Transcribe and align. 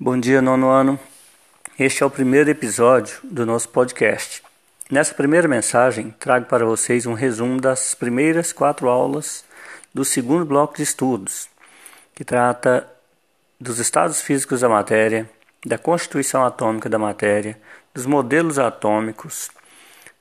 Bom 0.00 0.16
dia, 0.16 0.40
nono 0.40 0.68
ano. 0.68 0.96
Este 1.76 2.04
é 2.04 2.06
o 2.06 2.10
primeiro 2.10 2.48
episódio 2.48 3.18
do 3.24 3.44
nosso 3.44 3.68
podcast. 3.70 4.44
Nessa 4.88 5.12
primeira 5.12 5.48
mensagem, 5.48 6.14
trago 6.20 6.46
para 6.46 6.64
vocês 6.64 7.04
um 7.04 7.14
resumo 7.14 7.60
das 7.60 7.96
primeiras 7.96 8.52
quatro 8.52 8.88
aulas 8.88 9.44
do 9.92 10.04
segundo 10.04 10.44
bloco 10.46 10.76
de 10.76 10.84
estudos, 10.84 11.48
que 12.14 12.24
trata 12.24 12.88
dos 13.60 13.80
estados 13.80 14.22
físicos 14.22 14.60
da 14.60 14.68
matéria, 14.68 15.28
da 15.66 15.76
constituição 15.76 16.44
atômica 16.44 16.88
da 16.88 16.96
matéria, 16.96 17.58
dos 17.92 18.06
modelos 18.06 18.56
atômicos, 18.56 19.50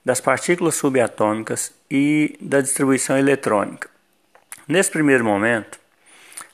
das 0.03 0.19
partículas 0.19 0.73
subatômicas 0.73 1.71
e 1.87 2.35
da 2.41 2.61
distribuição 2.61 3.15
eletrônica. 3.15 3.87
Nesse 4.67 4.89
primeiro 4.89 5.23
momento, 5.23 5.79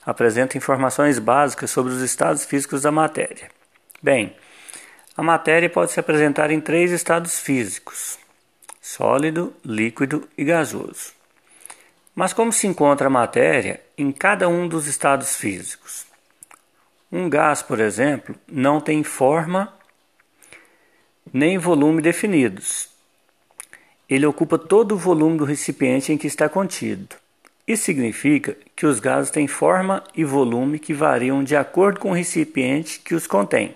apresenta 0.04 0.56
informações 0.56 1.18
básicas 1.18 1.70
sobre 1.70 1.92
os 1.92 2.02
estados 2.02 2.44
físicos 2.44 2.82
da 2.82 2.90
matéria. 2.90 3.50
Bem, 4.02 4.36
a 5.16 5.22
matéria 5.22 5.70
pode 5.70 5.92
se 5.92 6.00
apresentar 6.00 6.50
em 6.50 6.60
três 6.60 6.90
estados 6.90 7.38
físicos: 7.38 8.18
sólido, 8.80 9.54
líquido 9.64 10.28
e 10.36 10.44
gasoso. 10.44 11.12
Mas 12.14 12.32
como 12.32 12.52
se 12.52 12.66
encontra 12.66 13.08
a 13.08 13.10
matéria 13.10 13.80
em 13.98 14.12
cada 14.12 14.48
um 14.48 14.68
dos 14.68 14.86
estados 14.86 15.36
físicos? 15.36 16.06
Um 17.10 17.28
gás, 17.28 17.62
por 17.62 17.80
exemplo, 17.80 18.34
não 18.46 18.80
tem 18.80 19.02
forma 19.02 19.72
nem 21.32 21.58
volume 21.58 22.02
definidos. 22.02 22.88
Ele 24.08 24.26
ocupa 24.26 24.58
todo 24.58 24.92
o 24.92 24.98
volume 24.98 25.38
do 25.38 25.44
recipiente 25.44 26.12
em 26.12 26.18
que 26.18 26.26
está 26.26 26.48
contido. 26.48 27.16
Isso 27.66 27.84
significa 27.84 28.56
que 28.76 28.84
os 28.84 29.00
gases 29.00 29.30
têm 29.30 29.46
forma 29.46 30.04
e 30.14 30.22
volume 30.22 30.78
que 30.78 30.92
variam 30.92 31.42
de 31.42 31.56
acordo 31.56 31.98
com 31.98 32.10
o 32.10 32.14
recipiente 32.14 33.00
que 33.00 33.14
os 33.14 33.26
contém. 33.26 33.74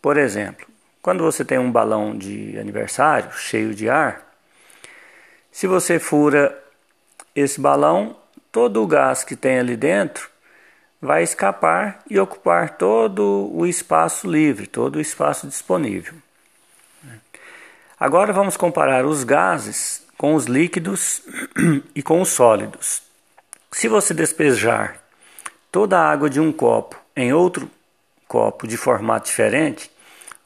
Por 0.00 0.16
exemplo, 0.16 0.66
quando 1.02 1.22
você 1.22 1.44
tem 1.44 1.58
um 1.58 1.70
balão 1.70 2.16
de 2.16 2.58
aniversário 2.58 3.30
cheio 3.32 3.74
de 3.74 3.88
ar, 3.88 4.26
se 5.52 5.66
você 5.66 5.98
fura 5.98 6.56
esse 7.34 7.60
balão, 7.60 8.16
todo 8.50 8.82
o 8.82 8.86
gás 8.86 9.24
que 9.24 9.36
tem 9.36 9.58
ali 9.58 9.76
dentro 9.76 10.30
vai 11.00 11.22
escapar 11.22 12.02
e 12.08 12.18
ocupar 12.18 12.76
todo 12.76 13.50
o 13.52 13.66
espaço 13.66 14.30
livre, 14.30 14.66
todo 14.66 14.96
o 14.96 15.00
espaço 15.00 15.46
disponível. 15.46 16.14
Agora 18.00 18.32
vamos 18.32 18.56
comparar 18.56 19.04
os 19.04 19.22
gases 19.22 20.02
com 20.16 20.34
os 20.34 20.46
líquidos 20.46 21.22
e 21.94 22.02
com 22.02 22.20
os 22.22 22.30
sólidos. 22.30 23.07
Se 23.70 23.86
você 23.86 24.14
despejar 24.14 24.98
toda 25.70 25.98
a 25.98 26.10
água 26.10 26.28
de 26.30 26.40
um 26.40 26.50
copo 26.50 26.96
em 27.14 27.32
outro 27.32 27.70
copo 28.26 28.66
de 28.66 28.76
formato 28.76 29.26
diferente, 29.26 29.90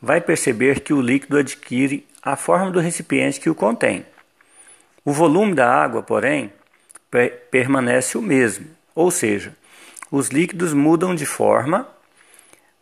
vai 0.01 0.21
perceber 0.21 0.81
que 0.81 0.93
o 0.93 1.01
líquido 1.01 1.39
adquire 1.39 2.07
a 2.23 2.37
forma 2.37 2.71
do 2.71 2.81
recipiente 2.81 3.41
que 3.41 3.49
o 3.49 3.55
contém. 3.55 4.05
O 5.05 5.13
volume 5.13 5.55
da 5.55 5.69
água, 5.69 6.03
porém, 6.03 6.53
permanece 7.51 8.19
o 8.19 8.23
mesmo, 8.23 8.67
ou 8.95 9.11
seja, 9.11 9.57
os 10.11 10.29
líquidos 10.29 10.73
mudam 10.73 11.15
de 11.15 11.25
forma, 11.25 11.89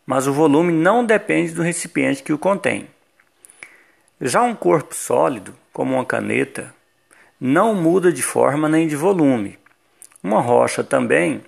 mas 0.06 0.26
o 0.26 0.32
volume 0.32 0.72
não 0.72 1.04
depende 1.04 1.52
do 1.52 1.62
recipiente 1.62 2.22
que 2.22 2.32
o 2.32 2.38
contém. 2.38 2.88
Já 4.20 4.42
um 4.42 4.54
corpo 4.54 4.94
sólido, 4.94 5.54
como 5.72 5.94
uma 5.94 6.04
caneta, 6.04 6.74
não 7.40 7.74
muda 7.74 8.12
de 8.12 8.22
forma 8.22 8.68
nem 8.68 8.88
de 8.88 8.96
volume, 8.96 9.58
uma 10.22 10.40
rocha 10.40 10.84
também 10.84 11.42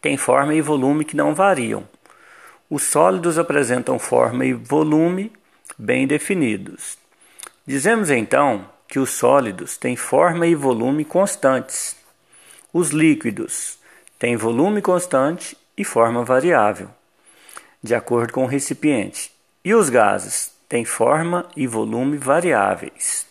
tem 0.00 0.16
forma 0.16 0.54
e 0.54 0.60
volume 0.60 1.04
que 1.04 1.16
não 1.16 1.34
variam. 1.34 1.88
Os 2.68 2.82
sólidos 2.82 3.38
apresentam 3.38 3.98
forma 3.98 4.44
e 4.44 4.52
volume 4.52 5.32
bem 5.78 6.06
definidos. 6.06 6.98
Dizemos 7.66 8.10
então 8.10 8.68
que 8.86 8.98
os 8.98 9.10
sólidos 9.10 9.76
têm 9.76 9.96
forma 9.96 10.46
e 10.46 10.54
volume 10.54 11.04
constantes. 11.04 11.96
Os 12.72 12.90
líquidos 12.90 13.78
têm 14.18 14.36
volume 14.36 14.82
constante 14.82 15.56
e 15.76 15.84
forma 15.84 16.24
variável, 16.24 16.88
de 17.82 17.94
acordo 17.94 18.32
com 18.32 18.44
o 18.44 18.48
recipiente. 18.48 19.32
E 19.64 19.74
os 19.74 19.88
gases 19.88 20.52
têm 20.68 20.84
forma 20.84 21.48
e 21.56 21.66
volume 21.66 22.18
variáveis. 22.18 23.26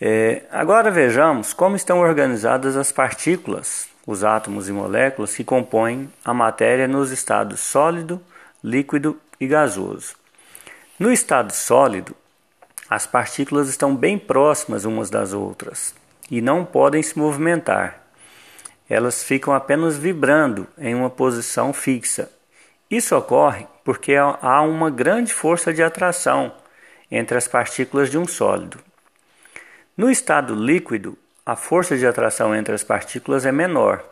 É, 0.00 0.42
agora 0.50 0.90
vejamos 0.90 1.52
como 1.52 1.76
estão 1.76 2.00
organizadas 2.00 2.76
as 2.76 2.90
partículas, 2.90 3.88
os 4.04 4.24
átomos 4.24 4.68
e 4.68 4.72
moléculas 4.72 5.34
que 5.34 5.44
compõem 5.44 6.12
a 6.24 6.34
matéria 6.34 6.88
nos 6.88 7.12
estados 7.12 7.60
sólido, 7.60 8.20
líquido 8.62 9.18
e 9.40 9.46
gasoso. 9.46 10.16
No 10.98 11.12
estado 11.12 11.52
sólido, 11.52 12.14
as 12.90 13.06
partículas 13.06 13.68
estão 13.68 13.94
bem 13.94 14.18
próximas 14.18 14.84
umas 14.84 15.10
das 15.10 15.32
outras 15.32 15.94
e 16.30 16.40
não 16.40 16.64
podem 16.64 17.02
se 17.02 17.18
movimentar. 17.18 18.00
Elas 18.88 19.22
ficam 19.22 19.54
apenas 19.54 19.96
vibrando 19.96 20.66
em 20.76 20.94
uma 20.94 21.08
posição 21.08 21.72
fixa. 21.72 22.30
Isso 22.90 23.16
ocorre 23.16 23.66
porque 23.84 24.14
há 24.16 24.62
uma 24.62 24.90
grande 24.90 25.32
força 25.32 25.72
de 25.72 25.82
atração 25.82 26.52
entre 27.10 27.38
as 27.38 27.46
partículas 27.46 28.10
de 28.10 28.18
um 28.18 28.26
sólido. 28.26 28.78
No 29.96 30.10
estado 30.10 30.56
líquido, 30.56 31.16
a 31.46 31.54
força 31.54 31.96
de 31.96 32.04
atração 32.04 32.52
entre 32.52 32.74
as 32.74 32.82
partículas 32.82 33.46
é 33.46 33.52
menor. 33.52 34.04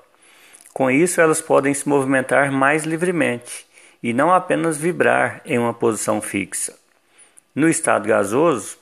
Com 0.73 0.89
isso, 0.89 1.21
elas 1.21 1.41
podem 1.41 1.75
se 1.75 1.89
movimentar 1.89 2.53
mais 2.53 2.85
livremente 2.85 3.67
e 4.01 4.13
não 4.13 4.33
apenas 4.33 4.77
vibrar 4.77 5.43
em 5.45 5.59
uma 5.59 5.75
posição 5.75 6.23
fixa. 6.23 6.79
No 7.53 7.69
estado 7.69 8.07
gasoso, 8.07 8.79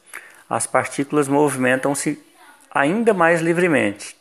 as 0.49 0.67
partículas 0.67 1.27
movimentam-se 1.27 2.23
ainda 2.71 3.15
mais 3.15 3.41
livremente, 3.41 4.15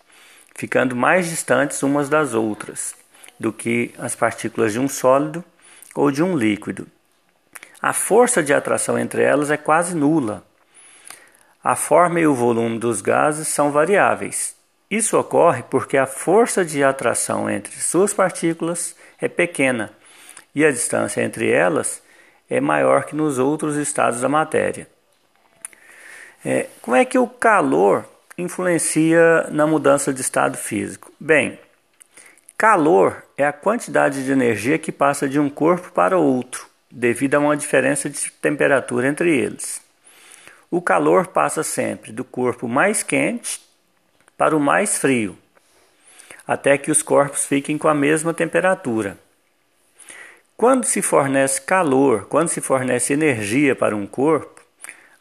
ficando 0.56 0.96
mais 0.96 1.28
distantes 1.28 1.84
umas 1.84 2.08
das 2.08 2.34
outras 2.34 2.96
do 3.38 3.52
que 3.52 3.94
as 4.00 4.16
partículas 4.16 4.72
de 4.72 4.80
um 4.80 4.88
sólido 4.88 5.44
ou 5.94 6.12
de 6.12 6.24
um 6.24 6.38
líquido. 6.38 6.88
A 7.82 7.92
força 7.92 8.42
de 8.42 8.54
atração 8.54 8.98
entre 8.98 9.22
elas 9.22 9.52
é 9.52 9.58
quase 9.58 9.94
nula 9.94 10.48
a 11.64 11.76
forma 11.76 12.20
e 12.20 12.28
o 12.28 12.34
volume 12.34 12.80
dos 12.80 13.02
gases 13.02 13.48
são 13.48 13.72
variáveis. 13.72 14.56
Isso 14.90 15.18
ocorre 15.18 15.64
porque 15.64 15.98
a 15.98 16.06
força 16.06 16.64
de 16.66 16.84
atração 16.84 17.50
entre 17.50 17.76
suas 17.80 18.14
partículas 18.14 18.96
é 19.22 19.28
pequena 19.28 19.92
e 20.56 20.66
a 20.66 20.72
distância 20.72 21.22
entre 21.22 21.52
elas 21.52 22.02
é 22.50 22.60
maior 22.60 23.04
que 23.04 23.16
nos 23.16 23.38
outros 23.38 23.76
estados 23.76 24.22
da 24.22 24.30
matéria. 24.30 24.88
É, 26.44 26.68
como 26.82 26.96
é 26.96 27.06
que 27.06 27.20
o 27.20 27.28
calor 27.28 28.06
influencia 28.38 29.48
na 29.52 29.68
mudança 29.68 30.14
de 30.14 30.22
estado 30.22 30.58
físico? 30.58 31.12
Bem, 31.20 31.60
calor 32.58 33.24
é 33.38 33.46
a 33.46 33.54
quantidade 33.54 34.24
de 34.24 34.32
energia 34.32 34.80
que 34.80 34.92
passa 34.92 35.28
de 35.28 35.40
um 35.40 35.50
corpo 35.50 35.92
para 35.92 36.18
outro, 36.18 36.66
devido 36.90 37.36
a 37.36 37.40
uma 37.40 37.58
diferença 37.58 38.10
de 38.10 38.32
temperatura 38.32 39.08
entre 39.08 39.38
eles. 39.38 39.82
O 40.72 40.82
calor 40.82 41.28
passa 41.28 41.64
sempre 41.64 42.12
do 42.12 42.24
corpo 42.24 42.68
mais 42.68 43.02
quente 43.02 43.60
para 44.38 44.56
o 44.56 44.60
mais 44.60 45.00
frio, 45.00 45.36
até 46.48 46.78
que 46.78 46.92
os 46.92 47.02
corpos 47.02 47.46
fiquem 47.46 47.76
com 47.76 47.88
a 47.88 47.94
mesma 47.94 48.36
temperatura. 48.36 49.18
Quando 50.56 50.86
se 50.86 51.02
fornece 51.02 51.62
calor, 51.62 52.26
quando 52.26 52.50
se 52.50 52.62
fornece 52.62 53.14
energia 53.14 53.76
para 53.76 53.96
um 53.96 54.06
corpo, 54.06 54.62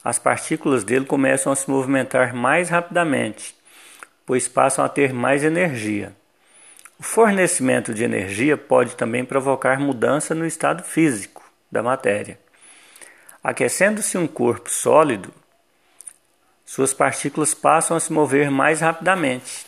as 0.05 0.19
partículas 0.19 0.85
dele 0.85 1.07
começam 1.07 1.51
a 1.51 1.57
se 1.57 1.71
movimentar 1.71 2.35
mais 2.35 2.69
rapidamente, 2.69 3.57
pois 4.27 4.49
passam 4.49 4.85
a 4.85 4.89
ter 4.89 5.15
mais 5.15 5.43
energia. 5.43 6.13
O 6.99 7.03
fornecimento 7.03 7.95
de 7.95 8.05
energia 8.05 8.57
pode 8.57 8.97
também 8.97 9.25
provocar 9.25 9.81
mudança 9.81 10.35
no 10.35 10.45
estado 10.45 10.83
físico 10.83 11.43
da 11.71 11.83
matéria. 11.83 12.39
Aquecendo-se 13.43 14.19
um 14.19 14.27
corpo 14.27 14.69
sólido, 14.69 15.33
suas 16.79 16.95
partículas 16.95 17.55
passam 17.55 17.97
a 17.97 18.01
se 18.01 18.13
mover 18.13 18.53
mais 18.53 18.81
rapidamente 18.81 19.67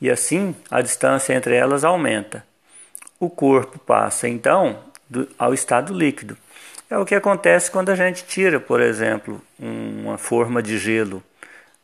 e 0.00 0.08
assim 0.08 0.54
a 0.70 0.80
distância 0.80 1.34
entre 1.34 1.56
elas 1.56 1.82
aumenta. 1.82 2.46
O 3.18 3.28
corpo 3.28 3.76
passa 3.76 4.28
então 4.28 4.78
do, 5.10 5.28
ao 5.36 5.52
estado 5.52 5.92
líquido. 5.92 6.38
É 6.88 6.96
o 6.96 7.04
que 7.04 7.16
acontece 7.16 7.72
quando 7.72 7.88
a 7.88 7.96
gente 7.96 8.24
tira, 8.24 8.60
por 8.60 8.80
exemplo, 8.80 9.42
uma 9.58 10.16
forma 10.16 10.62
de 10.62 10.78
gelo 10.78 11.20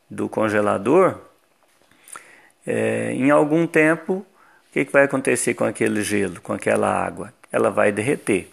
do 0.08 0.28
congelador. 0.28 1.18
É, 2.64 3.10
em 3.10 3.28
algum 3.28 3.66
tempo, 3.66 4.24
o 4.68 4.72
que, 4.72 4.84
que 4.84 4.92
vai 4.92 5.02
acontecer 5.02 5.54
com 5.54 5.64
aquele 5.64 6.04
gelo, 6.04 6.40
com 6.40 6.52
aquela 6.52 6.88
água? 6.88 7.34
Ela 7.50 7.72
vai 7.72 7.90
derreter, 7.90 8.48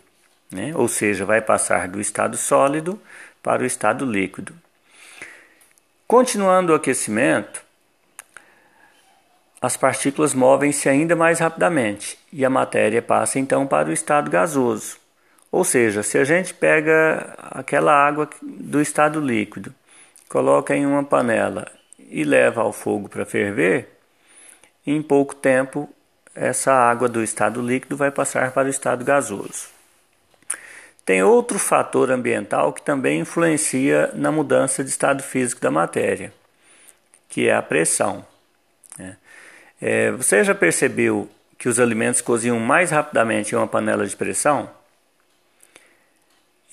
né? 0.52 0.72
ou 0.74 0.88
seja, 0.88 1.25
vai 1.25 1.42
passar 1.42 1.88
do 1.88 2.02
estado 2.02 2.36
sólido 2.38 3.00
para 3.44 3.62
o 3.62 3.68
estado 3.68 4.04
líquido. 4.04 4.56
Continuando 6.07 6.71
o 6.71 6.75
aquecimento, 6.77 7.62
as 9.62 9.75
partículas 9.75 10.33
movem-se 10.33 10.88
ainda 10.88 11.18
mais 11.18 11.39
rapidamente 11.39 12.18
e 12.31 12.45
a 12.45 12.50
matéria 12.50 13.01
passa 13.01 13.39
então 13.39 13.68
para 13.68 13.89
o 13.89 13.92
estado 13.92 14.31
gasoso, 14.31 14.98
Ou 15.51 15.65
seja, 15.65 16.04
se 16.04 16.18
a 16.18 16.24
gente 16.24 16.54
pega 16.54 17.36
aquela 17.38 17.92
água 17.92 18.30
do 18.42 18.81
estado 18.81 19.19
líquido, 19.19 19.75
coloca 20.30 20.74
em 20.74 20.86
uma 20.86 21.04
panela 21.04 21.69
e 22.00 22.24
leva 22.24 22.62
ao 22.62 22.71
fogo 22.71 23.09
para 23.09 23.25
ferver, 23.25 23.89
em 24.86 25.01
pouco 25.01 25.36
tempo 25.36 25.89
essa 26.33 26.71
água 26.71 27.09
do 27.09 27.21
estado 27.21 27.62
líquido 27.62 27.98
vai 27.98 28.12
passar 28.12 28.54
para 28.54 28.68
o 28.68 28.71
estado 28.71 29.04
gasoso. 29.04 29.77
Tem 31.07 31.24
outro 31.24 31.57
fator 31.57 32.12
ambiental 32.12 32.74
que 32.74 32.81
também 32.81 33.21
influencia 33.21 34.12
na 34.13 34.30
mudança 34.30 34.83
de 34.83 34.89
estado 34.89 35.24
físico 35.24 35.62
da 35.62 35.71
matéria, 35.71 36.33
que 37.30 37.48
é 37.48 37.56
a 37.56 37.62
pressão. 37.62 38.25
Né? 39.00 39.15
É, 39.81 40.12
você 40.12 40.44
já 40.44 40.54
percebeu 40.54 41.30
que 41.57 41.69
os 41.69 41.80
alimentos 41.80 42.19
cozinham 42.19 42.59
mais 42.59 42.92
rapidamente 42.92 43.56
em 43.56 43.57
uma 43.57 43.65
panela 43.65 44.06
de 44.06 44.18
pressão? 44.18 44.69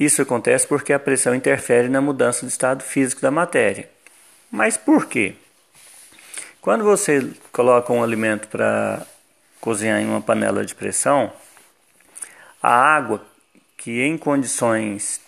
Isso 0.00 0.20
acontece 0.20 0.66
porque 0.66 0.92
a 0.92 0.98
pressão 0.98 1.32
interfere 1.32 1.88
na 1.88 2.00
mudança 2.00 2.44
de 2.44 2.50
estado 2.50 2.82
físico 2.82 3.22
da 3.22 3.30
matéria. 3.30 3.88
Mas 4.50 4.76
por 4.76 5.06
quê? 5.06 5.36
Quando 6.60 6.82
você 6.82 7.30
coloca 7.52 7.92
um 7.92 8.02
alimento 8.02 8.48
para 8.48 9.06
cozinhar 9.60 10.00
em 10.00 10.06
uma 10.06 10.20
panela 10.20 10.66
de 10.66 10.74
pressão, 10.74 11.32
a 12.60 12.74
água 12.74 13.24
que 13.76 14.02
em 14.02 14.16
condições 14.16 15.20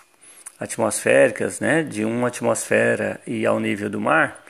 atmosféricas, 0.58 1.60
né, 1.60 1.82
de 1.82 2.04
uma 2.04 2.28
atmosfera 2.28 3.20
e 3.26 3.44
ao 3.44 3.60
nível 3.60 3.90
do 3.90 4.00
mar, 4.00 4.43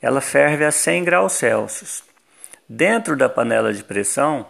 ela 0.00 0.20
ferve 0.20 0.64
a 0.64 0.72
100 0.72 1.04
graus 1.04 1.32
Celsius. 1.34 2.02
Dentro 2.68 3.16
da 3.16 3.28
panela 3.28 3.72
de 3.72 3.84
pressão, 3.84 4.46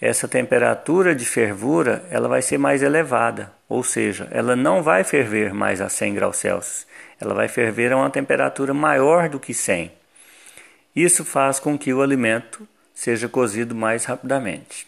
essa 0.00 0.28
temperatura 0.28 1.14
de 1.14 1.24
fervura 1.24 2.04
ela 2.10 2.28
vai 2.28 2.42
ser 2.42 2.58
mais 2.58 2.82
elevada, 2.82 3.52
ou 3.68 3.82
seja, 3.82 4.28
ela 4.30 4.54
não 4.54 4.82
vai 4.82 5.04
ferver 5.04 5.52
mais 5.54 5.80
a 5.80 5.88
100 5.88 6.14
graus 6.14 6.36
Celsius, 6.36 6.86
ela 7.20 7.34
vai 7.34 7.48
ferver 7.48 7.92
a 7.92 7.96
uma 7.96 8.10
temperatura 8.10 8.74
maior 8.74 9.28
do 9.28 9.40
que 9.40 9.54
100. 9.54 9.92
Isso 10.94 11.24
faz 11.24 11.58
com 11.58 11.78
que 11.78 11.92
o 11.92 12.02
alimento 12.02 12.68
seja 12.94 13.28
cozido 13.28 13.74
mais 13.74 14.04
rapidamente. 14.04 14.86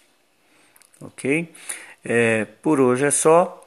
Ok? 1.01 1.49
É, 2.05 2.45
por 2.63 2.81
hoje 2.81 3.07
é 3.07 3.11
só. 3.11 3.61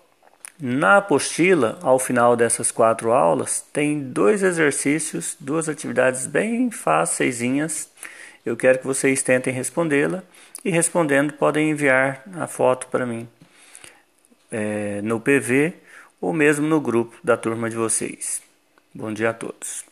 Na 0.60 0.98
apostila, 0.98 1.78
ao 1.84 2.00
final 2.00 2.36
dessas 2.36 2.72
quatro 2.72 3.12
aulas, 3.12 3.62
tem 3.72 4.00
dois 4.00 4.42
exercícios, 4.42 5.38
duas 5.40 5.70
atividades 5.70 6.26
bem 6.26 6.72
fáceis. 6.72 7.40
Eu 8.44 8.58
quero 8.58 8.80
que 8.80 8.88
vocês 8.88 9.22
tentem 9.22 9.54
respondê-la 9.54 10.24
e 10.66 10.72
respondendo 10.72 11.34
podem 11.34 11.70
enviar 11.70 12.24
a 12.36 12.48
foto 12.48 12.88
para 12.88 13.06
mim 13.06 13.28
é, 14.52 15.02
no 15.04 15.20
PV 15.20 15.74
ou 16.20 16.34
mesmo 16.34 16.68
no 16.68 16.82
grupo 16.82 17.16
da 17.24 17.38
turma 17.38 17.70
de 17.70 17.76
vocês. 17.76 18.42
Bom 18.94 19.14
dia 19.14 19.30
a 19.30 19.34
todos. 19.34 19.87